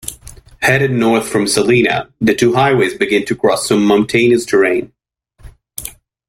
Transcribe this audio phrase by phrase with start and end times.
[0.63, 4.93] Headed north from Salina, the two highways begin to cross some mountainous terrain.